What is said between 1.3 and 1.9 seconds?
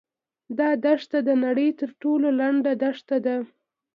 نړۍ تر